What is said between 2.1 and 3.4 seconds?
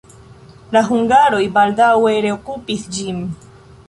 reokupis ĝin.